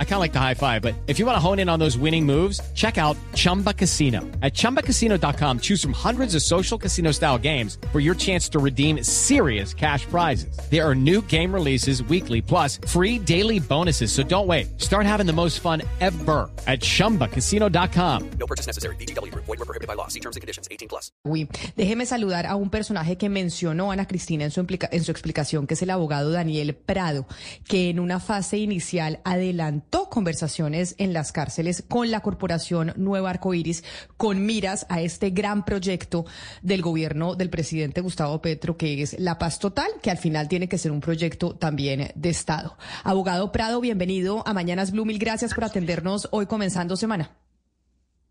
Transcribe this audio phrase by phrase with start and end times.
[0.00, 1.78] I kind of like the high five, but if you want to hone in on
[1.78, 4.22] those winning moves, check out Chumba Casino.
[4.42, 9.04] At ChumbaCasino.com, choose from hundreds of social casino style games for your chance to redeem
[9.04, 10.58] serious cash prizes.
[10.68, 14.10] There are new game releases weekly, plus free daily bonuses.
[14.10, 14.80] So don't wait.
[14.80, 18.30] Start having the most fun ever at ChumbaCasino.com.
[18.40, 18.96] No purchase necessary.
[18.96, 19.32] BGW.
[19.34, 20.08] Void were prohibited by law.
[20.08, 20.66] See terms and conditions.
[20.72, 21.12] 18 plus.
[21.24, 25.66] Uy, déjeme saludar a un personaje que mencionó Ana Cristina en su, en su explicación,
[25.66, 27.26] que es el abogado Daniel Prado.
[27.68, 29.87] que en una fase inicial adelantó
[30.18, 33.84] conversaciones en las cárceles con la corporación Nueva Arcoiris
[34.16, 36.24] con miras a este gran proyecto
[36.62, 40.68] del gobierno del presidente Gustavo Petro, que es la paz total, que al final tiene
[40.68, 42.76] que ser un proyecto también de Estado.
[43.04, 45.04] Abogado Prado, bienvenido a Mañanas Blue.
[45.04, 47.36] Mil gracias por atendernos hoy comenzando semana.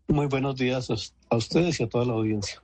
[0.08, 0.88] Muy buenos días
[1.30, 2.62] a ustedes y a toda la audiencia.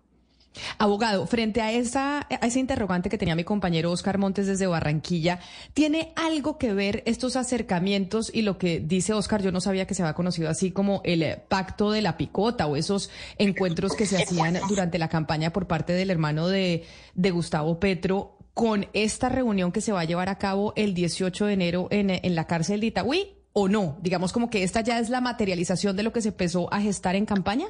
[0.79, 5.41] Abogado, frente a esa, a ese interrogante que tenía mi compañero Oscar Montes desde Barranquilla,
[5.73, 9.43] ¿tiene algo que ver estos acercamientos y lo que dice Oscar?
[9.43, 12.77] Yo no sabía que se había conocido así como el pacto de la picota o
[12.77, 17.81] esos encuentros que se hacían durante la campaña por parte del hermano de, de Gustavo
[17.81, 21.89] Petro con esta reunión que se va a llevar a cabo el 18 de enero
[21.91, 23.99] en, en la cárcel de Itagüí o no?
[24.01, 27.17] Digamos como que esta ya es la materialización de lo que se empezó a gestar
[27.17, 27.67] en campaña.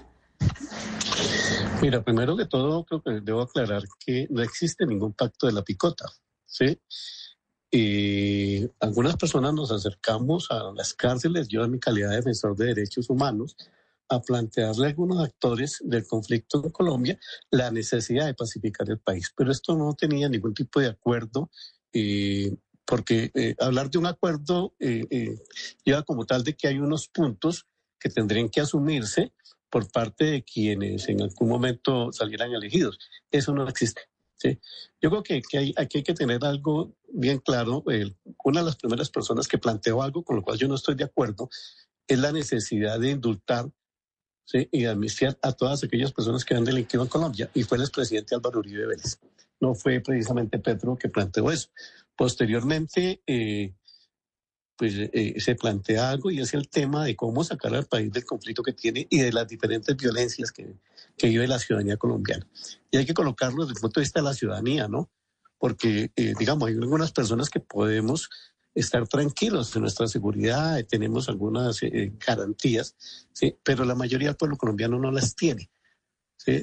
[1.85, 5.61] Mira, primero que todo, creo que debo aclarar que no existe ningún pacto de la
[5.61, 6.07] picota,
[6.47, 6.81] ¿sí?
[7.71, 12.69] Y algunas personas nos acercamos a las cárceles, yo en mi calidad de defensor de
[12.69, 13.55] derechos humanos,
[14.09, 19.31] a plantearle a algunos actores del conflicto en Colombia la necesidad de pacificar el país.
[19.37, 21.51] Pero esto no tenía ningún tipo de acuerdo,
[21.93, 22.51] eh,
[22.87, 25.37] porque eh, hablar de un acuerdo eh, eh,
[25.85, 27.67] lleva como tal de que hay unos puntos
[28.01, 29.35] que tendrían que asumirse
[29.75, 32.97] por parte de quienes en algún momento salieran elegidos.
[33.29, 34.03] Eso no existe.
[34.37, 34.61] ¿sí?
[35.03, 37.83] Yo creo que, que hay, aquí hay que tener algo bien claro.
[37.89, 40.95] El, una de las primeras personas que planteó algo con lo cual yo no estoy
[40.95, 41.51] de acuerdo
[42.07, 43.69] es la necesidad de indultar
[44.45, 44.69] ¿sí?
[44.71, 47.51] y amnistiar a todas aquellas personas que han delinquido en Colombia.
[47.53, 49.19] Y fue el expresidente Álvaro Uribe Vélez.
[49.59, 51.71] No fue precisamente Petro que planteó eso.
[52.15, 53.75] Posteriormente, eh,
[54.77, 58.25] pues eh, se plantea algo y es el tema de cómo sacar al país del
[58.25, 60.75] conflicto que tiene y de las diferentes violencias que,
[61.17, 62.47] que vive la ciudadanía colombiana.
[62.91, 65.11] Y hay que colocarlo desde el punto de vista de la ciudadanía, ¿no?
[65.59, 68.29] Porque, eh, digamos, hay algunas personas que podemos
[68.75, 72.97] estar tranquilos de nuestra seguridad, tenemos algunas eh, garantías,
[73.33, 73.57] ¿sí?
[73.63, 75.71] pero la mayoría del pueblo colombiano no las tiene.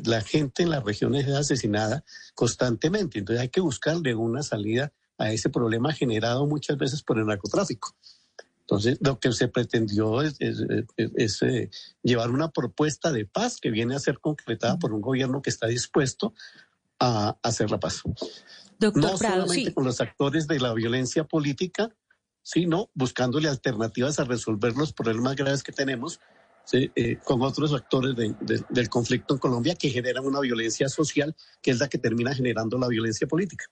[0.04, 2.04] La gente en las regiones es asesinada
[2.36, 7.26] constantemente, entonces hay que buscarle una salida a ese problema generado muchas veces por el
[7.26, 7.96] narcotráfico.
[8.62, 10.60] Entonces, lo que se pretendió es, es,
[10.96, 11.70] es, es eh,
[12.04, 15.68] llevar una propuesta de paz que viene a ser concretada por un gobierno que está
[15.68, 16.34] dispuesto
[16.98, 18.02] a, a hacer la paz.
[18.80, 19.74] Doctor no Prado, solamente sí.
[19.74, 21.94] con los actores de la violencia política,
[22.44, 26.20] sino buscándole alternativas a resolver los problemas graves que tenemos
[26.64, 26.92] ¿sí?
[26.96, 31.36] eh, con otros actores de, de, del conflicto en Colombia que generan una violencia social
[31.62, 33.66] que es la que termina generando la violencia política.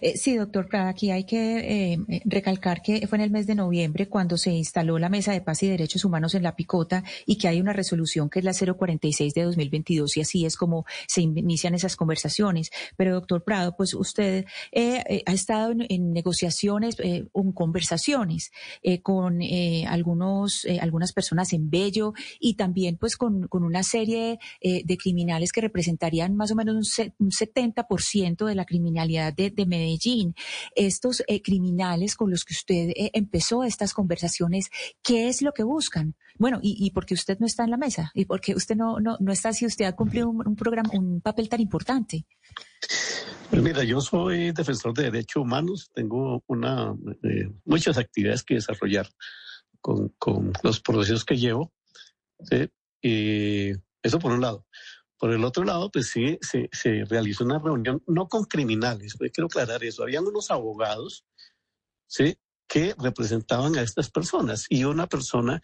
[0.00, 3.54] Eh, sí, doctor Prada, aquí hay que eh, recalcar que fue en el mes de
[3.54, 7.36] noviembre cuando se instaló la Mesa de Paz y Derechos Humanos en la Picota y
[7.36, 11.22] que hay una resolución que es la 046 de 2022 y así es como se
[11.22, 12.70] inician esas conversaciones.
[12.96, 18.50] Pero, doctor Prado, pues usted eh, ha estado en, negociaciones, en conversaciones
[19.02, 19.40] con
[19.86, 25.60] algunos, algunas personas en Bello y también pues con, con una serie de criminales que
[25.60, 30.34] representarían más o menos un, se, un 70% de la criminalidad de Medellín.
[30.74, 34.70] Estos eh, criminales con los que usted eh, empezó estas conversaciones,
[35.02, 36.14] ¿qué es lo que buscan?
[36.38, 39.16] Bueno, y, y porque usted no está en la mesa y porque usted no, no,
[39.20, 42.26] no está si usted ha cumplido un, programa, un papel tan importante.
[43.50, 49.08] Pues mira, yo soy defensor de derechos humanos, tengo una, eh, muchas actividades que desarrollar
[49.80, 51.72] con, con los procesos que llevo.
[53.00, 54.66] Y eso por un lado.
[55.18, 59.32] Por el otro lado, pues sí, se, se, realizó una reunión, no con criminales, pues
[59.32, 61.24] quiero aclarar eso, habían unos abogados,
[62.06, 62.38] ¿sí?
[62.68, 65.60] Que representaban a estas personas y una persona,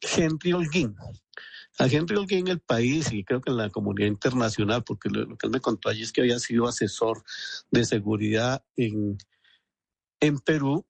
[0.00, 0.96] Henry Holguín.
[1.78, 5.46] A Henry Holguín, el país y creo que en la comunidad internacional, porque lo, que
[5.46, 7.22] él me contó allí es que había sido asesor
[7.70, 9.18] de seguridad en,
[10.20, 10.86] en Perú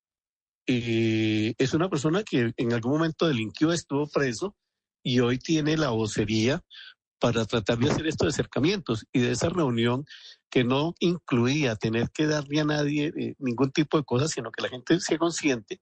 [0.64, 4.56] y es una persona que en algún momento delinquió, estuvo preso
[5.02, 6.64] y hoy tiene la vocería
[7.20, 10.04] para tratar de hacer estos acercamientos y de esa reunión
[10.50, 14.62] que no incluía tener que darle a nadie eh, ningún tipo de cosas, sino que
[14.62, 15.80] la gente sea consciente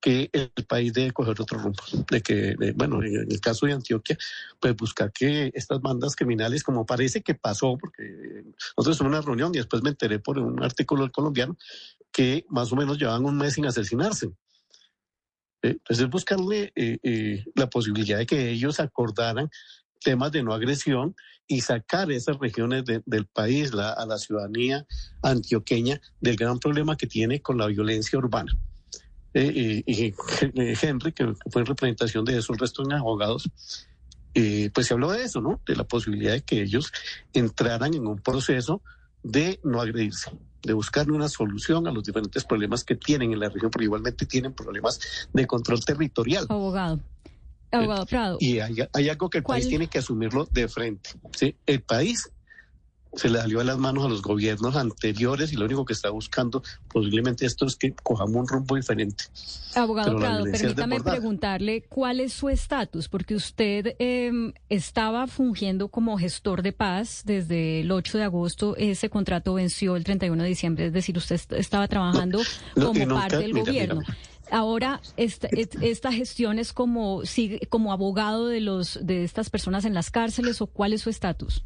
[0.00, 4.16] que el país debe coger otro rumbo, de que, bueno, en el caso de Antioquia,
[4.60, 8.44] pues buscar que estas bandas criminales, como parece que pasó, porque
[8.76, 11.56] nosotros en una reunión y después me enteré por un artículo del colombiano,
[12.12, 14.26] que más o menos llevaban un mes sin asesinarse.
[15.62, 15.70] ¿Eh?
[15.70, 19.50] Entonces buscarle eh, eh, la posibilidad de que ellos acordaran
[19.98, 21.14] temas de no agresión
[21.46, 24.86] y sacar esas regiones del país, a la ciudadanía
[25.22, 28.56] antioqueña, del gran problema que tiene con la violencia urbana.
[29.34, 30.14] Eh, y,
[30.82, 33.50] Henry, que fue en representación de eso, el resto de abogados,
[34.34, 35.60] eh, pues se habló de eso, ¿no?
[35.66, 36.92] De la posibilidad de que ellos
[37.32, 38.82] entraran en un proceso
[39.22, 40.30] de no agredirse,
[40.62, 44.26] de buscar una solución a los diferentes problemas que tienen en la región, pero igualmente
[44.26, 45.00] tienen problemas
[45.32, 46.46] de control territorial.
[46.48, 47.00] Abogado.
[47.70, 48.38] Abogado Prado.
[48.40, 51.10] Y hay, algo que el país tiene que asumirlo de frente.
[51.36, 51.54] ¿sí?
[51.66, 52.30] El país
[53.14, 56.10] se le salió a las manos a los gobiernos anteriores y lo único que está
[56.10, 59.24] buscando posiblemente esto es que cojamos un rumbo diferente.
[59.74, 66.62] Abogado Prado, permítame preguntarle cuál es su estatus, porque usted em, estaba fungiendo como gestor
[66.62, 70.92] de paz desde el 8 de agosto, ese contrato venció el 31 de diciembre, es
[70.92, 72.40] decir, usted estaba trabajando
[72.74, 74.02] como parte del gobierno.
[74.50, 77.22] Ahora, esta, esta gestión es como,
[77.68, 81.64] como abogado de, los, de estas personas en las cárceles o cuál es su estatus?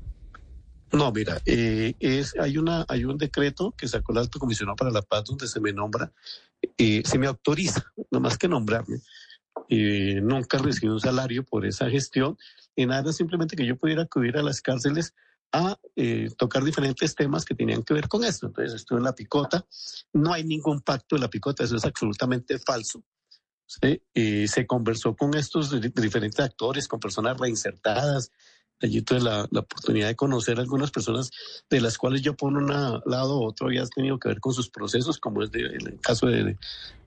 [0.93, 4.91] No, mira, eh, es, hay, una, hay un decreto que sacó el alto comisionado para
[4.91, 6.13] la paz donde se me nombra,
[6.77, 8.99] eh, se me autoriza, no más que nombrarme.
[9.69, 12.37] Eh, nunca recibí un salario por esa gestión,
[12.77, 15.15] y nada, simplemente que yo pudiera acudir a las cárceles
[15.53, 18.47] a eh, tocar diferentes temas que tenían que ver con esto.
[18.47, 19.67] Entonces estuve en la picota,
[20.13, 23.03] no hay ningún pacto de la picota, eso es absolutamente falso.
[23.67, 24.03] ¿sí?
[24.47, 28.31] se conversó con estos diferentes actores, con personas reinsertadas.
[28.81, 31.31] Allí tuve la, la, oportunidad de conocer a algunas personas
[31.71, 34.69] de las cuales yo por un lado u otro había tenido que ver con sus
[34.69, 36.59] procesos, como es el caso de,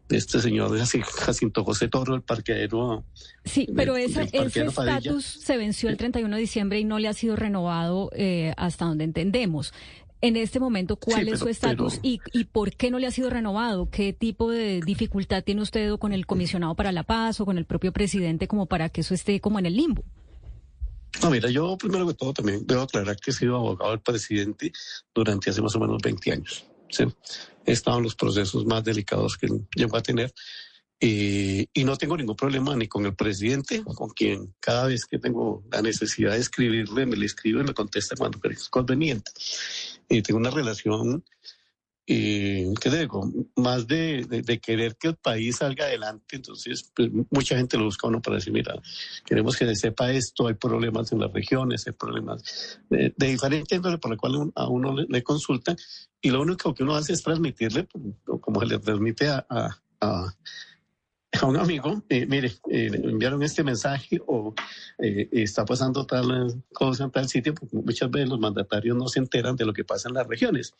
[0.07, 3.03] de este señor Jacinto José Toro, el parqueadero.
[3.43, 7.35] Sí, pero ese estatus se venció el 31 de diciembre y no le ha sido
[7.35, 9.73] renovado eh, hasta donde entendemos.
[10.21, 13.29] En este momento, ¿cuál es su estatus y, y por qué no le ha sido
[13.29, 13.89] renovado?
[13.89, 17.65] ¿Qué tipo de dificultad tiene usted con el comisionado para la paz o con el
[17.65, 20.03] propio presidente como para que eso esté como en el limbo?
[21.21, 24.71] No, mira, yo primero que todo también debo aclarar que he sido abogado del presidente
[25.13, 26.65] durante hace más o menos 20 años.
[26.95, 27.03] ¿Sí?
[27.65, 30.33] En los procesos más delicados que llegó a tener.
[30.99, 35.63] Y, no tengo ningún problema ni con el presidente, con quien cada vez que tengo
[35.71, 39.31] la necesidad de escribirle, me le escribo y me contesta cuando es conveniente.
[40.09, 41.23] Y tengo una relación
[42.05, 43.31] y ¿qué digo?
[43.55, 48.21] Más de, querer que el país salga adelante, entonces pues, mucha gente lo busca uno
[48.21, 48.75] para decir, mira,
[49.25, 53.75] queremos que se sepa esto, hay problemas en las regiones, hay problemas de, de diferente
[53.75, 55.75] índole por la cual a uno le, consultan
[56.21, 58.03] y lo único que uno hace es transmitirle, pues,
[58.41, 59.81] como se le transmite a
[61.41, 64.53] a un amigo, eh, mire, eh, enviaron este mensaje o
[64.99, 69.19] eh, está pasando tal cosa en tal sitio, porque muchas veces los mandatarios no se
[69.19, 70.73] enteran de lo que pasa en las regiones.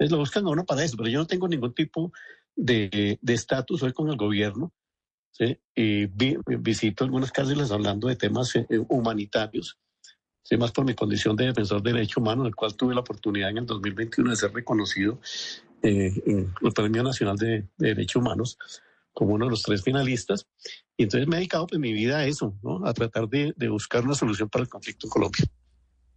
[0.00, 2.10] Entonces lo buscan a uno para eso, pero yo no tengo ningún tipo
[2.56, 4.72] de estatus hoy con el gobierno.
[5.30, 5.58] ¿sí?
[5.74, 6.06] Y
[6.56, 9.78] visito algunas cárceles hablando de temas eh, humanitarios.
[10.42, 10.56] ¿sí?
[10.56, 13.58] Más por mi condición de defensor de derechos humanos, el cual tuve la oportunidad en
[13.58, 15.20] el 2021 de ser reconocido
[15.82, 18.58] eh, en el Premio Nacional de, Derechos Humanos
[19.12, 20.46] como uno de los tres finalistas.
[20.96, 22.86] Y entonces me he dedicado pues, mi vida a eso, ¿no?
[22.86, 25.44] a tratar de, de buscar una solución para el conflicto en Colombia.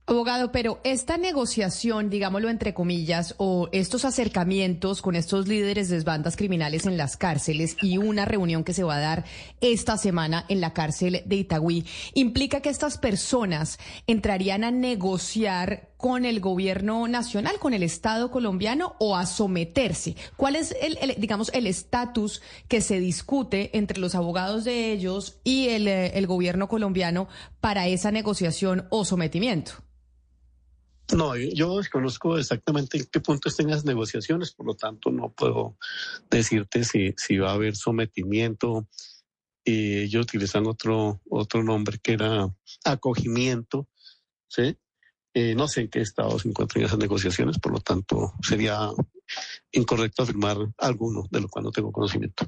[0.05, 6.35] Abogado, pero esta negociación, digámoslo entre comillas, o estos acercamientos con estos líderes de bandas
[6.35, 9.23] criminales en las cárceles y una reunión que se va a dar
[9.61, 11.85] esta semana en la cárcel de Itagüí,
[12.15, 18.97] implica que estas personas entrarían a negociar con el gobierno nacional, con el Estado colombiano
[18.99, 20.17] o a someterse.
[20.35, 25.69] ¿Cuál es el, digamos, el estatus que se discute entre los abogados de ellos y
[25.69, 27.29] el, eh, el gobierno colombiano
[27.61, 29.75] para esa negociación o sometimiento?
[31.15, 35.77] No, yo desconozco exactamente en qué punto estén las negociaciones, por lo tanto no puedo
[36.29, 38.87] decirte si, si va a haber sometimiento.
[39.63, 42.53] Y ellos utilizan otro, otro nombre que era
[42.83, 43.87] acogimiento,
[44.49, 44.77] ¿sí?
[45.35, 48.89] Eh, no sé en qué estado se encuentran esas negociaciones, por lo tanto sería
[49.71, 52.45] incorrecto afirmar alguno de lo cual no tengo conocimiento.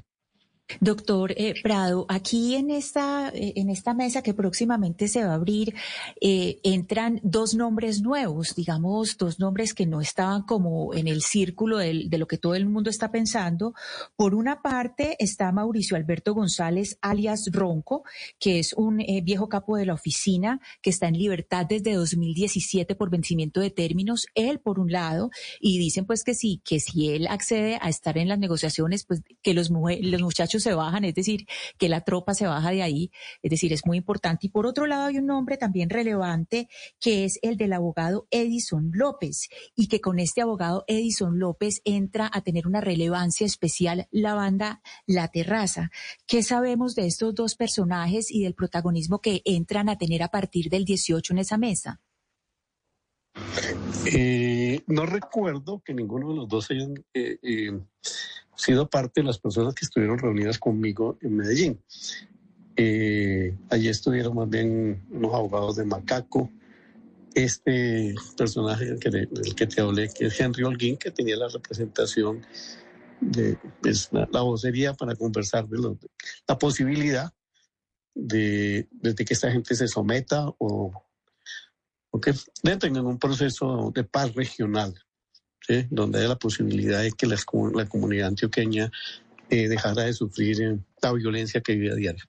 [0.80, 5.34] Doctor eh, Prado, aquí en esta, eh, en esta mesa que próximamente se va a
[5.34, 5.74] abrir,
[6.20, 11.78] eh, entran dos nombres nuevos, digamos, dos nombres que no estaban como en el círculo
[11.78, 13.74] de lo que todo el mundo está pensando.
[14.16, 18.02] Por una parte está Mauricio Alberto González, alias Ronco,
[18.38, 23.10] que es un viejo capo de la oficina que está en libertad desde 2017 por
[23.10, 24.26] vencimiento de términos.
[24.34, 25.30] Él, por un lado,
[25.60, 29.22] y dicen pues que sí, que si él accede a estar en las negociaciones, pues
[29.42, 31.46] que los, los muchachos se bajan, es decir,
[31.78, 33.10] que la tropa se baja de ahí,
[33.42, 34.46] es decir, es muy importante.
[34.46, 36.68] Y por otro lado hay un nombre también relevante
[37.00, 42.30] que es el del abogado Edison López y que con este abogado Edison López entra
[42.32, 45.90] a tener una relevancia especial la banda La Terraza.
[46.26, 50.70] ¿Qué sabemos de estos dos personajes y del protagonismo que entran a tener a partir
[50.70, 52.00] del 18 en esa mesa?
[54.06, 57.78] Eh, no recuerdo que ninguno de los dos hayan eh, eh,
[58.56, 61.80] sido parte de las personas que estuvieron reunidas conmigo en Medellín.
[63.70, 66.50] allí estuvieron más bien unos abogados de Macaco,
[67.36, 71.48] este personaje del que, del que te hablé, que es Henry Holguín, que tenía la
[71.48, 72.44] representación
[73.20, 75.96] de pues, la, vocería para conversar de,
[76.48, 77.32] la posibilidad
[78.14, 81.04] de, de, que esta gente se someta o,
[82.10, 82.32] o que
[82.62, 84.94] entren en un proceso de paz regional,
[85.90, 88.90] donde haya la posibilidad de que la comunidad antioqueña
[89.50, 92.24] eh, dejara de sufrir eh, la violencia que vive a diario.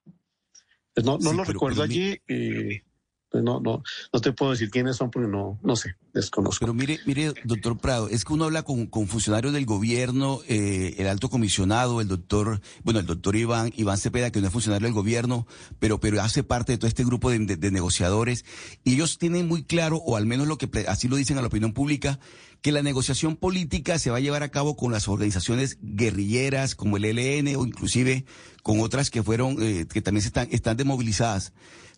[0.93, 2.19] Pues no, no lo recuerdo allí.
[2.27, 2.81] Eh,
[3.29, 6.61] pues no, no, no te puedo decir quiénes son porque no, no sé, desconozco.
[6.61, 11.07] Pero mire, mire, doctor Prado, es que uno habla con, funcionarios del gobierno, eh, el
[11.07, 14.93] alto comisionado, el doctor, bueno, el doctor Iván, Iván Cepeda, que no es funcionario del
[14.93, 15.45] gobierno,
[15.79, 18.45] pero, pero hace parte de todo este grupo de, negociadores,
[18.85, 21.47] y ellos tienen muy claro, o al menos lo que así lo dicen a la
[21.47, 22.19] opinión pública,
[22.61, 26.97] que la negociación política se va a llevar a cabo con las organizaciones guerrilleras como
[26.97, 28.25] el ELN o inclusive
[28.63, 31.53] con otras que fueron, eh, que también están, están demovilizadas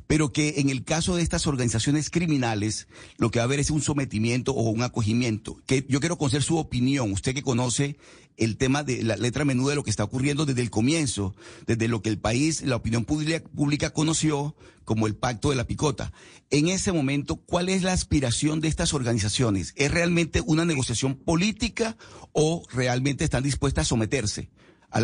[0.10, 2.88] pero que en el caso de estas organizaciones criminales
[3.20, 5.62] lo que va a haber es un sometimiento o un acogimiento.
[5.68, 7.96] Que yo quiero conocer su opinión, usted que conoce
[8.36, 11.36] el tema de la letra menuda de lo que está ocurriendo desde el comienzo,
[11.68, 16.12] desde lo que el país, la opinión pública, conoció como el pacto de la picota.
[16.50, 19.74] En ese momento, ¿cuál es la aspiración de estas organizaciones?
[19.76, 21.98] ¿Es realmente una negociación política
[22.32, 24.50] o realmente están dispuestas a someterse?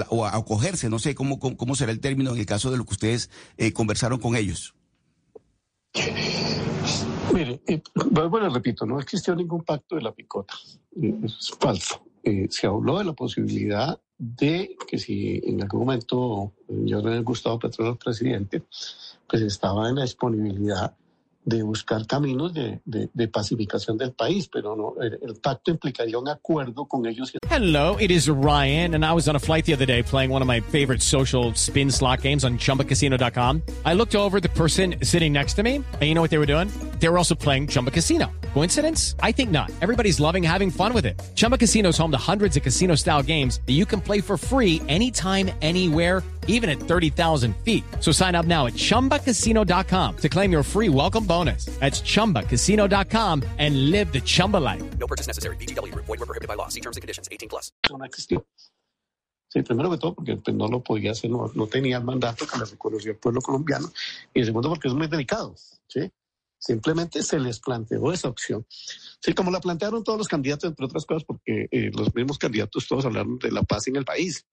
[0.10, 2.86] o a acogerse, no sé cómo, cómo, será el término en el caso de lo
[2.86, 4.74] que ustedes eh, conversaron con ellos.
[7.34, 10.54] Mire, eh, bueno, repito, no existió ningún pacto de la picota.
[11.02, 12.02] Eh, es falso.
[12.24, 17.60] Eh, se habló de la posibilidad de que si en algún momento yo no Gustavo
[17.60, 18.64] Petro el presidente,
[19.28, 20.96] pues estaba en la disponibilidad
[21.46, 26.18] de buscar caminos de, de, de, pacificación del país, pero no, el, el, pacto implicaría
[26.18, 27.32] un acuerdo con ellos.
[27.48, 30.42] Hello, it is Ryan, and I was on a flight the other day playing one
[30.42, 33.62] of my favorite social spin slot games on ChumbaCasino.com.
[33.86, 36.48] I looked over the person sitting next to me, and you know what they were
[36.48, 36.70] doing?
[37.00, 38.32] They were also playing Chumba Casino.
[38.54, 39.16] Coincidence?
[39.20, 39.72] I think not.
[39.82, 41.22] Everybody's loving having fun with it.
[41.36, 44.82] Chumba Casino is home to hundreds of casino-style games that you can play for free
[44.88, 47.84] anytime, anywhere even at 30,000 feet.
[48.00, 51.66] So sign up now at ChumbaCasino.com to claim your free welcome bonus.
[51.80, 54.84] That's ChumbaCasino.com and live the Chumba life.
[54.98, 55.58] No purchase necessary.
[55.58, 55.94] BGW.
[55.94, 56.70] Void were prohibited by law.
[56.70, 57.30] See terms and conditions.
[57.30, 57.72] 18 plus.
[57.92, 58.44] No existió.
[59.56, 62.46] Sí, primero que todo porque pues, no lo podía hacer, no, no tenía el mandato
[62.46, 63.90] que le reconoció el pueblo colombiano.
[64.34, 65.56] Y segundo porque es muy delicado,
[65.88, 66.12] ¿sí?
[66.58, 68.66] Simplemente se les planteó esa opción.
[68.70, 72.86] Sí, como la plantearon todos los candidatos, entre otras cosas, porque eh, los mismos candidatos
[72.86, 74.46] todos hablaron de la paz en el país.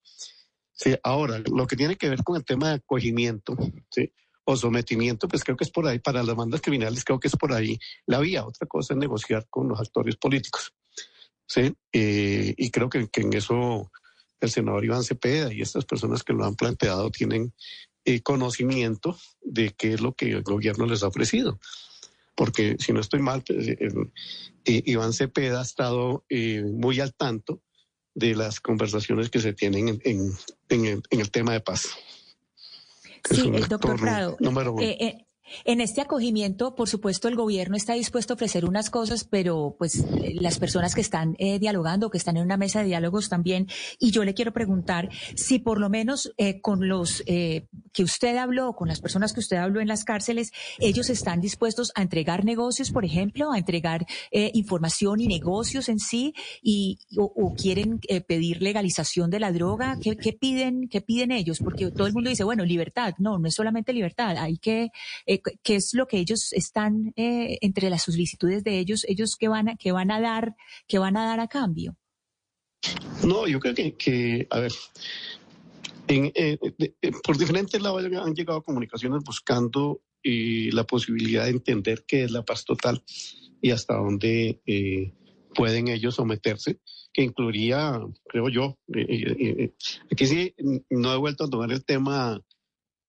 [0.74, 3.56] Sí, ahora, lo que tiene que ver con el tema de acogimiento,
[3.90, 4.10] ¿sí?
[4.44, 7.36] o sometimiento, pues creo que es por ahí, para las bandas criminales creo que es
[7.36, 8.44] por ahí la vía.
[8.44, 10.74] Otra cosa es negociar con los actores políticos.
[11.46, 11.74] ¿sí?
[11.92, 13.90] Eh, y creo que, en eso
[14.40, 17.54] el senador Iván Cepeda y estas personas que lo han planteado tienen
[18.04, 21.60] eh, conocimiento de qué es lo que el gobierno les ha ofrecido.
[22.34, 23.92] Porque si no estoy mal, pues, eh,
[24.64, 26.24] Iván Cepeda ha estado
[26.64, 27.62] muy al tanto
[28.14, 30.33] de las conversaciones que se tienen en, en,
[30.69, 31.88] en, el, en el, tema de paz.
[33.31, 34.37] Sí, el doctor Prado.
[34.40, 34.83] Número uno.
[34.83, 35.26] Eh, eh,
[35.64, 39.96] en este acogimiento, por supuesto, el gobierno está dispuesto a ofrecer unas cosas, pero pues
[39.96, 43.68] eh, las personas que están eh, dialogando, que están en una mesa de diálogos también,
[43.99, 48.75] y yo le quiero preguntar si por lo menos eh, con los que usted habló,
[48.75, 52.90] con las personas que usted habló en las cárceles, ellos están dispuestos a entregar negocios,
[52.90, 59.40] por ejemplo, a entregar información y negocios en sí, y o, quieren pedir legalización de
[59.40, 59.99] la droga.
[60.02, 60.88] ¿Qué, ¿Qué, piden?
[60.88, 61.58] ¿Qué piden ellos?
[61.58, 63.14] Porque todo el mundo dice, bueno, libertad.
[63.18, 64.90] No, no es solamente libertad, hay que
[65.40, 69.68] qué es lo que ellos están eh, entre las solicitudes de ellos, ellos qué van
[69.68, 71.96] a, qué van a dar, qué van a dar a cambio.
[73.24, 74.72] No, yo creo que, a ver,
[76.08, 76.58] eh,
[77.22, 82.42] por diferentes lados han llegado comunicaciones buscando eh, la posibilidad de entender qué es la
[82.42, 83.02] paz total
[83.60, 84.60] y hasta dónde
[85.54, 86.80] pueden ellos someterse,
[87.12, 88.78] que incluiría, creo yo,
[90.10, 90.54] aquí sí
[90.90, 92.42] no he vuelto a tomar el tema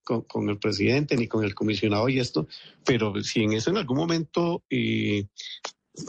[0.03, 2.47] con, el presidente ni con el comisionado y esto,
[2.85, 5.27] pero si en eso en algún momento eh,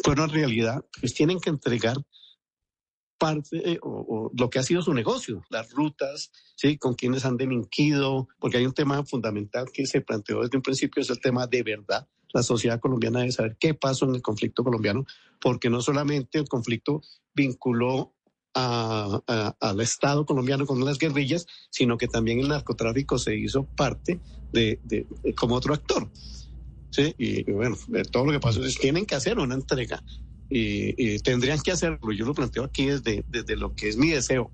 [0.03, 1.97] fuera realidad, pues tienen que entregar
[3.19, 6.79] parte eh, o, o, lo que ha sido su negocio, las rutas, ¿sí?
[6.79, 11.01] con quienes han delinquido, porque hay un tema fundamental que se planteó desde un principio,
[11.03, 12.09] es el tema de verdad.
[12.33, 15.05] La sociedad colombiana debe saber qué pasó en el conflicto colombiano,
[15.41, 17.01] porque no solamente el conflicto
[17.33, 18.14] vinculó
[18.55, 23.65] a, a, al Estado colombiano con las guerrillas, sino que también el narcotráfico se hizo
[23.65, 24.21] parte
[24.53, 26.09] de, de, de como otro actor.
[26.91, 27.15] ¿sí?
[27.19, 27.77] Y, y bueno,
[28.11, 30.03] todo lo que pasó es tienen que hacer una entrega
[30.49, 32.13] y, y, tendrían que hacerlo.
[32.13, 34.53] Yo lo planteo aquí desde, desde lo que es mi deseo.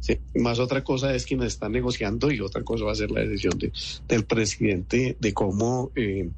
[0.00, 3.22] Sí, más otra cosa es quienes están negociando y otra cosa va a ser la
[3.22, 3.72] decisión de,
[4.06, 6.30] del presidente de cómo, eh,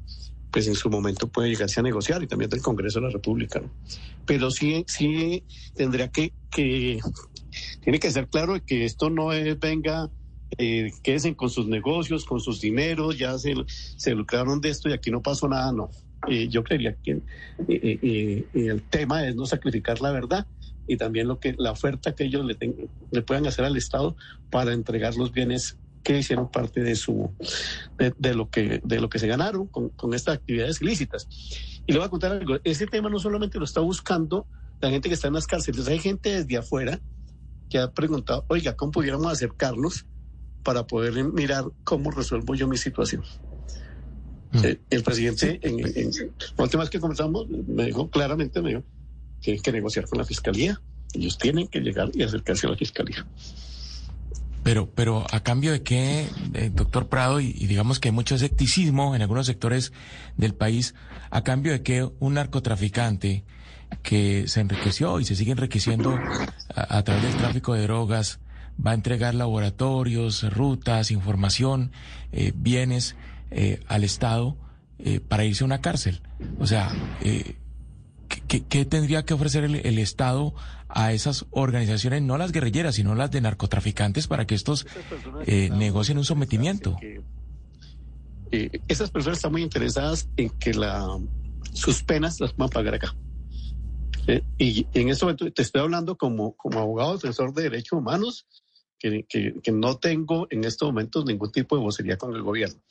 [0.51, 3.59] pues en su momento puede llegarse a negociar y también del Congreso de la República.
[3.59, 3.69] ¿no?
[4.25, 5.43] Pero sí, sí
[5.75, 6.99] tendría que, que,
[7.81, 10.09] tiene que ser claro que esto no es, venga,
[10.57, 14.93] eh, quédense con sus negocios, con sus dineros, ya se, se lucraron de esto y
[14.93, 15.89] aquí no pasó nada, no.
[16.27, 17.21] Eh, yo creería que
[17.69, 20.45] eh, el tema es no sacrificar la verdad
[20.85, 22.75] y también lo que la oferta que ellos le, ten,
[23.11, 24.17] le puedan hacer al Estado
[24.49, 27.31] para entregar los bienes que hicieron parte de su
[27.97, 31.27] de, de lo que de lo que se ganaron con, con, estas actividades ilícitas.
[31.85, 34.47] Y le voy a contar algo, ese tema no solamente lo está buscando
[34.81, 37.01] la gente que está en las cárceles, hay gente desde afuera
[37.69, 40.05] que ha preguntado, oiga, ¿cómo pudiéramos acercarnos
[40.63, 43.23] para poder mirar cómo resuelvo yo mi situación?
[44.51, 44.61] Mm.
[44.89, 46.11] El presidente, en, en,
[46.57, 48.83] la última vez que conversamos, me dijo claramente, me dijo,
[49.41, 50.81] tienen que negociar con la fiscalía.
[51.13, 53.25] Ellos tienen que llegar y acercarse a la fiscalía.
[54.69, 59.15] Pero, pero a cambio de qué, eh, doctor Prado, y, digamos que hay mucho escepticismo
[59.15, 59.93] en algunos sectores
[60.37, 60.93] del país,
[61.31, 63.45] a cambio de que un narcotraficante
[64.03, 66.19] que se enriqueció y se sigue enriqueciendo
[66.75, 68.41] a, a través del tráfico de drogas,
[68.79, 71.91] va a entregar laboratorios, rutas, información,
[72.31, 73.15] eh, bienes
[73.49, 74.55] eh, al Estado
[74.99, 76.21] eh, para irse a una cárcel.
[76.59, 77.55] O sea, eh,
[78.49, 80.53] ¿qué, ¿qué, tendría que ofrecer el, el, Estado
[80.89, 84.85] a esas organizaciones, no las guerrilleras, sino las de narcotraficantes, para que estos
[85.45, 86.97] eh, negocien un sometimiento?
[86.99, 87.21] Que,
[88.51, 91.07] eh, esas personas están muy interesadas en que la,
[91.73, 93.15] sus penas las van a pagar acá.
[94.27, 98.47] Eh, y en este momento te estoy hablando como, como abogado defensor de derechos humanos,
[98.97, 102.81] que, que, que no tengo en estos momentos ningún tipo de vocería con el gobierno.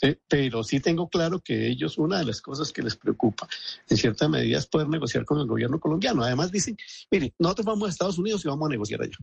[0.00, 3.48] Sí, pero sí tengo claro que ellos, una de las cosas que les preocupa
[3.88, 6.22] en cierta medida es poder negociar con el gobierno colombiano.
[6.22, 6.76] Además dicen,
[7.10, 9.16] mire, nosotros vamos a Estados Unidos y vamos a negociar allá.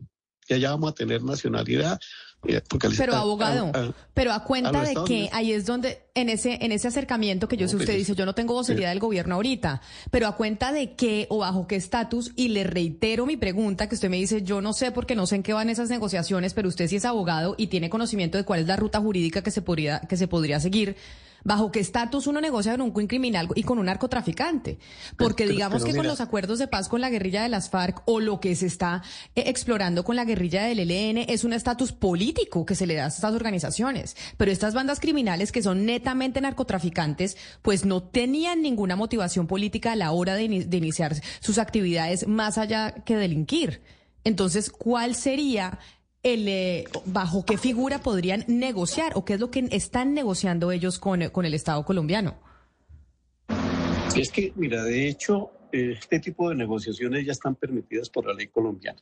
[0.48, 2.00] Y allá vamos a tener nacionalidad.
[2.48, 5.30] Eh, porque pero está, abogado, a, a, pero a cuenta a de que Unidos.
[5.34, 8.36] ahí es donde, en ese, en ese acercamiento que yo sé, usted dice, yo no
[8.36, 8.90] tengo vocería sí.
[8.90, 9.82] del gobierno ahorita,
[10.12, 13.96] pero a cuenta de qué o bajo qué estatus, y le reitero mi pregunta, que
[13.96, 16.68] usted me dice, yo no sé porque no sé en qué van esas negociaciones, pero
[16.68, 19.64] usted sí es abogado y tiene conocimiento de cuál es la ruta jurídica que se
[19.64, 20.98] podría, que se podría seguir
[21.46, 24.80] bajo qué estatus uno negocia con un criminal y con un narcotraficante.
[25.16, 26.02] Porque pero, digamos pero, que mira.
[26.02, 28.66] con los acuerdos de paz con la guerrilla de las FARC o lo que se
[28.66, 29.04] está
[29.36, 33.06] eh, explorando con la guerrilla del ELN es un estatus político que se le da
[33.06, 34.18] a estas organizaciones.
[34.38, 39.96] Pero estas bandas criminales que son netamente narcotraficantes, pues no tenían ninguna motivación política a
[39.96, 43.84] la hora de, in de iniciar sus actividades más allá que delinquir.
[44.24, 45.78] Entonces, ¿cuál sería
[46.26, 50.98] el, eh, bajo qué figura podrían negociar o qué es lo que están negociando ellos
[50.98, 52.36] con, con el Estado colombiano.
[54.18, 58.48] Es que, mira, de hecho, este tipo de negociaciones ya están permitidas por la ley
[58.48, 59.00] colombiana.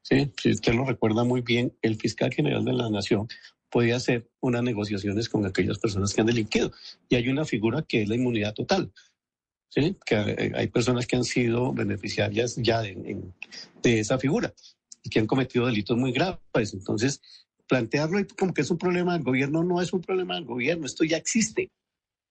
[0.00, 0.30] ¿sí?
[0.40, 3.26] Si usted lo recuerda muy bien, el fiscal general de la Nación
[3.68, 6.70] podía hacer unas negociaciones con aquellas personas que han delinquido.
[7.08, 8.92] Y hay una figura que es la inmunidad total.
[9.70, 9.96] ¿sí?
[10.06, 14.54] Que hay personas que han sido beneficiarias ya de esa figura
[15.02, 16.74] y que han cometido delitos muy graves.
[16.74, 17.20] Entonces,
[17.66, 21.04] plantearlo como que es un problema del gobierno no es un problema del gobierno, esto
[21.04, 21.70] ya existe.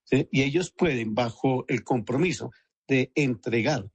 [0.03, 0.27] ¿sí?
[0.32, 2.51] Y ellos pueden, bajo el compromiso
[2.88, 3.89] de entregar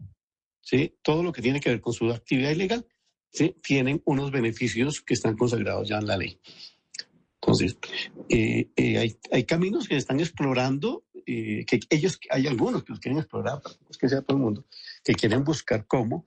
[0.63, 0.95] ¿sí?
[1.03, 2.87] todo lo que tiene que ver con su actividad ilegal,
[3.31, 3.57] ¿sí?
[3.63, 6.41] tienen unos beneficios que están consagrados ya en la ley.
[7.43, 7.77] Entonces,
[8.31, 13.01] eh, eh, hay, hay, caminos que están explorando, eh, que ellos, hay algunos que los
[13.01, 13.61] quieren explorar,
[13.99, 14.65] que sea todo el mundo,
[15.05, 16.25] que quieren buscar cómo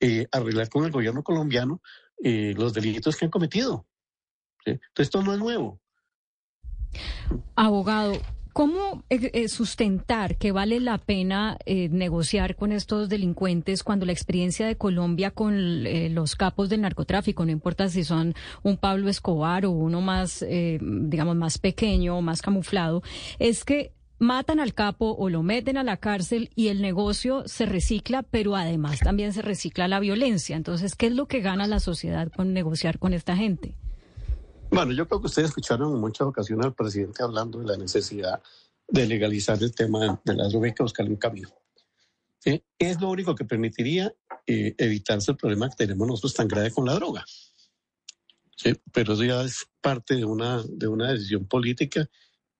[0.00, 1.80] eh, arreglar con el gobierno colombiano
[2.22, 3.86] eh, los delitos que han cometido.
[4.64, 5.80] Entonces, esto no es nuevo.
[7.54, 8.18] Abogado,
[8.52, 14.66] ¿Cómo eh, sustentar que vale la pena eh, negociar con estos delincuentes cuando la experiencia
[14.66, 15.54] de Colombia con
[15.86, 20.44] eh, los capos del narcotráfico, no importa si son un Pablo Escobar o uno más,
[20.80, 23.02] digamos, más pequeño o más camuflado,
[23.38, 27.64] es que matan al capo o lo meten a la cárcel y el negocio se
[27.64, 30.56] recicla, pero además también se recicla la violencia.
[30.56, 33.74] Entonces, ¿qué es lo que gana la sociedad con negociar con esta gente?
[34.70, 38.42] Bueno, yo creo que ustedes escucharon en muchas ocasiones al presidente hablando de la necesidad
[38.86, 41.48] de legalizar el tema de la droga y que buscar un camino.
[42.44, 44.14] es lo único que permitiría
[44.46, 47.24] eh, evitarse el problema que tenemos nosotros tan grave con la droga.
[48.54, 48.74] ¿sí?
[48.92, 52.08] Pero eso ya es parte de una, de una decisión política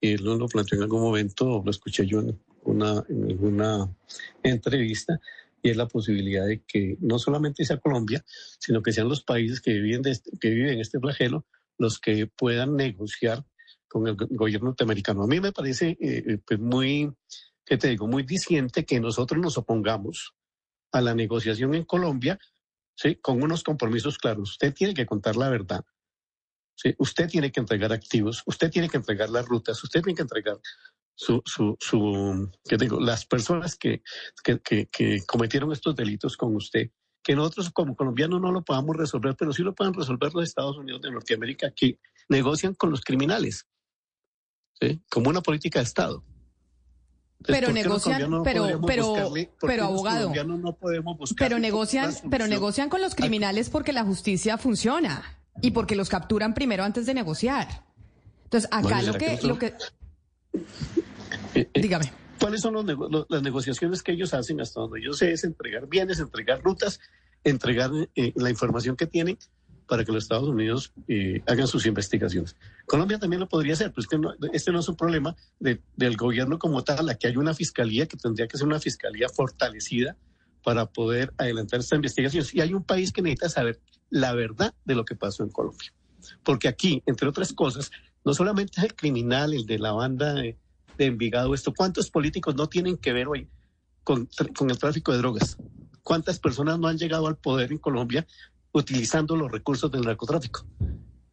[0.01, 3.89] y él lo planteó en algún momento, lo escuché yo en una, en una
[4.43, 5.21] entrevista,
[5.63, 8.25] y es la posibilidad de que no solamente sea Colombia,
[8.59, 11.47] sino que sean los países que viven, de este, que viven este flagelo
[11.79, 13.45] los que puedan negociar
[13.89, 15.23] con el gobierno norteamericano.
[15.23, 17.11] A mí me parece eh, pues muy,
[17.65, 18.07] ¿qué te digo?
[18.07, 20.35] Muy diciente que nosotros nos opongamos
[20.93, 22.39] a la negociación en Colombia
[22.95, 23.17] ¿sí?
[23.17, 24.53] con unos compromisos claros.
[24.53, 25.85] Usted tiene que contar la verdad.
[26.81, 26.95] ¿Sí?
[26.99, 30.59] Usted tiene que entregar activos, usted tiene que entregar las rutas, usted tiene que entregar
[31.15, 32.99] su, su, su ¿qué digo?
[32.99, 34.03] Las personas que,
[34.43, 36.91] que, que, que cometieron estos delitos con usted
[37.23, 40.79] que nosotros como colombianos no lo podamos resolver, pero sí lo pueden resolver los Estados
[40.79, 43.67] Unidos de Norteamérica que negocian con los criminales,
[44.81, 45.03] ¿sí?
[45.11, 46.25] como una política de Estado.
[47.41, 49.15] Entonces, pero negocian, no pero, pero,
[49.61, 50.79] pero abogado, no
[51.37, 56.55] pero negocian, pero negocian con los criminales porque la justicia funciona y porque los capturan
[56.55, 57.85] primero antes de negociar.
[58.45, 59.75] Entonces, acá lo que, lo que,
[61.55, 62.13] eh, eh, dígame.
[62.41, 65.33] ¿Cuáles son los, las negociaciones que ellos hacen hasta donde yo sé?
[65.33, 67.01] Es entregar bienes, entregar rutas,
[67.45, 69.39] entregar eh, la información que tienen
[69.87, 72.57] para que los Estados Unidos eh, hagan sus investigaciones.
[72.87, 75.83] Colombia también lo podría hacer, pero es que no, este no es un problema de,
[75.97, 77.09] del gobierno como tal.
[77.11, 80.17] Aquí hay una fiscalía que tendría que ser una fiscalía fortalecida
[80.63, 82.45] para poder adelantar esta investigación.
[82.53, 85.93] Y hay un país que necesita saber la verdad de lo que pasó en Colombia.
[86.45, 87.91] Porque aquí, entre otras cosas,
[88.25, 90.59] no solamente es el criminal, el de la banda de,
[90.99, 93.49] de Envigado, esto, ¿cuántos políticos no tienen que ver hoy
[94.05, 95.57] con, con el tráfico de drogas?
[96.03, 98.27] ¿Cuántas personas no han llegado al poder en Colombia
[98.73, 100.67] utilizando los recursos del narcotráfico?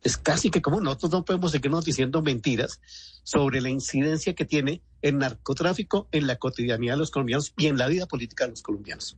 [0.07, 2.79] Es casi que como nosotros no podemos seguirnos diciendo mentiras
[3.23, 7.77] sobre la incidencia que tiene el narcotráfico en la cotidianidad de los colombianos y en
[7.77, 9.17] la vida política de los colombianos.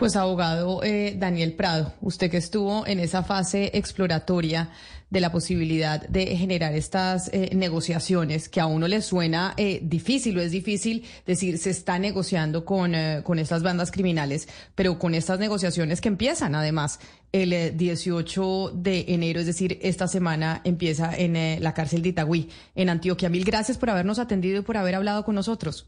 [0.00, 4.70] Pues abogado eh, Daniel Prado, usted que estuvo en esa fase exploratoria
[5.10, 10.38] de la posibilidad de generar estas eh, negociaciones, que a uno le suena eh, difícil
[10.38, 15.14] o es difícil decir se está negociando con, eh, con estas bandas criminales, pero con
[15.14, 16.98] estas negociaciones que empiezan además
[17.30, 22.88] el 18 de enero, es decir, esta semana empieza en la cárcel de Itagüí, en
[22.88, 23.28] Antioquia.
[23.28, 25.86] Mil gracias por habernos atendido y por haber hablado con nosotros.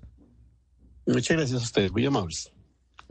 [1.07, 2.53] Muchas gracias a ustedes, muy amables.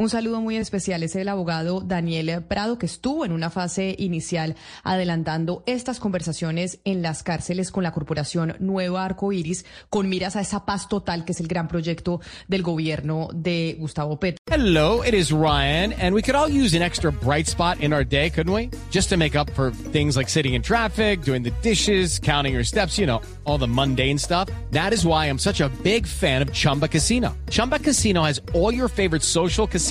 [0.01, 4.55] Un saludo muy especial es el abogado Daniel Prado, que estuvo en una fase inicial
[4.83, 10.41] adelantando estas conversaciones en las cárceles con la corporación Nueva Arco Iris, con miras a
[10.41, 14.39] esa paz total que es el gran proyecto del gobierno de Gustavo Petro.
[14.49, 18.03] Hello, it is Ryan, and we could all use an extra bright spot in our
[18.03, 18.71] day, couldn't we?
[18.89, 22.65] Just to make up for things like sitting in traffic, doing the dishes, counting your
[22.65, 24.49] steps, you know, all the mundane stuff.
[24.71, 27.37] That is why I'm such a big fan of Chumba Casino.
[27.51, 29.90] Chumba Casino has all your favorite social casino